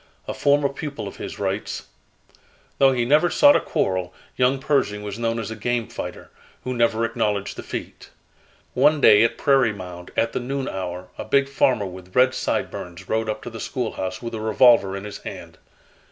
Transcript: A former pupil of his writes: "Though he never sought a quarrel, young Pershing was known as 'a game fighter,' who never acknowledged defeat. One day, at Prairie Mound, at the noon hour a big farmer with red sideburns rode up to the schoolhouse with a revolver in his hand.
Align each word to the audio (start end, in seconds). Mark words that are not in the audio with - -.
A 0.27 0.33
former 0.33 0.67
pupil 0.67 1.07
of 1.07 1.17
his 1.17 1.37
writes: 1.37 1.83
"Though 2.79 2.91
he 2.91 3.05
never 3.05 3.29
sought 3.29 3.55
a 3.55 3.59
quarrel, 3.61 4.15
young 4.35 4.57
Pershing 4.57 5.03
was 5.03 5.19
known 5.19 5.37
as 5.37 5.51
'a 5.51 5.55
game 5.55 5.87
fighter,' 5.89 6.31
who 6.63 6.73
never 6.73 7.05
acknowledged 7.05 7.55
defeat. 7.55 8.09
One 8.73 8.99
day, 8.99 9.23
at 9.23 9.37
Prairie 9.37 9.73
Mound, 9.73 10.09
at 10.17 10.33
the 10.33 10.39
noon 10.39 10.67
hour 10.67 11.09
a 11.19 11.23
big 11.23 11.47
farmer 11.47 11.85
with 11.85 12.15
red 12.15 12.33
sideburns 12.33 13.07
rode 13.07 13.29
up 13.29 13.43
to 13.43 13.51
the 13.51 13.59
schoolhouse 13.59 14.23
with 14.23 14.33
a 14.33 14.41
revolver 14.41 14.97
in 14.97 15.03
his 15.03 15.19
hand. 15.19 15.59